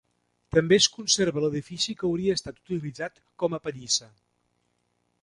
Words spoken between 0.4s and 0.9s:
També es